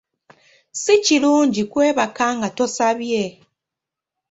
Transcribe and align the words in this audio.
Si 0.81 0.93
kirungi 1.05 1.61
kwebaka 1.71 2.25
nga 2.37 2.49
tosabye. 2.57 3.23